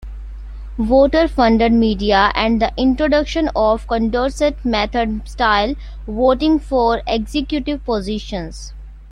[0.79, 5.75] Voter Funded Media and the introduction of Condorcet method style
[6.07, 8.73] voting for executive positions.